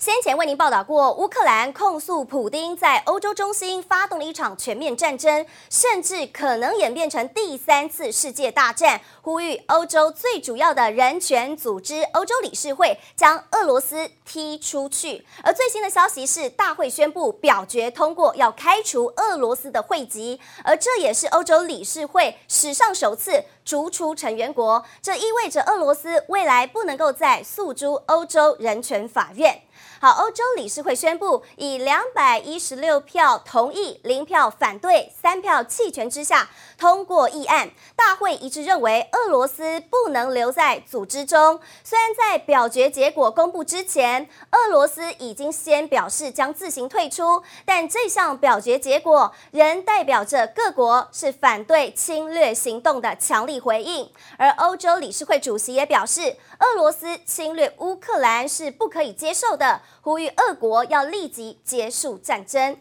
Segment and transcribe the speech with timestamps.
[0.00, 15.22] 先前为您报道过，乌克兰控诉普丁在欧洲中心发动了一场全面战争，甚至可能演变成第三次世界大战，呼吁欧洲最主要的人权组织欧洲理事会将俄罗斯踢出去。
[15.42, 29.60] 而最新的消息是，大会宣布表决通过要开除俄罗斯的会籍，而这也是欧洲理事会史上首次逐出成员国，这意味着俄罗斯未来不能够再诉诸欧洲人权法院。
[30.02, 37.70] 好，欧洲理事会宣布，以两百一十六票同意、零票反对、三票弃权之下通过议案。
[37.94, 41.60] 大会一致认为，俄罗斯不能留在组织中。
[41.84, 54.10] 虽然在表决结果公布之前，俄罗斯已经先表示将自行退出，但这项表决结果仍代表着各国是反对侵略行动的强力回应。
[54.38, 59.82] 而欧洲理事会主席也表示，俄罗斯侵略乌克兰是不可以接受的。
[60.00, 62.76] 呼吁俄国要立即结束战争。